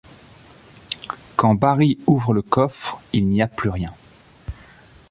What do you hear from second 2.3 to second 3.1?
le coffre,